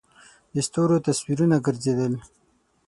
[0.53, 2.13] د ستورو تصویرونه گرځېدل.